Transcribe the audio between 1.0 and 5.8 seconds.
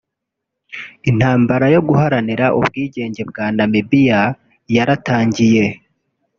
Intambara yo guharanira ubwigenge bwa Namibiya yaratangiye